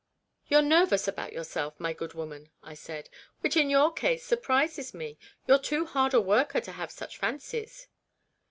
"You're 0.47 0.63
nervous 0.63 1.07
about 1.07 1.31
yourself, 1.31 1.79
my 1.79 1.93
good 1.93 2.15
woman," 2.15 2.49
I 2.63 2.73
said," 2.73 3.07
which 3.41 3.55
in 3.55 3.69
your 3.69 3.91
case 3.93 4.25
surprises 4.25 4.95
me; 4.95 5.19
you're 5.45 5.59
too 5.59 5.85
hard 5.85 6.15
a 6.15 6.19
worker 6.21 6.59
to 6.59 6.71
have 6.71 6.89
such 6.89 7.19
fancies." 7.19 7.87